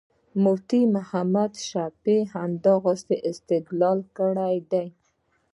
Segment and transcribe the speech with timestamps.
[0.43, 4.87] مفتي محمد شفیع همدغسې استدلال کړی دی.